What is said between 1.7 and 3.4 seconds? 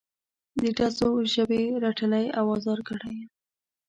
رټلی او ازار کړی یم.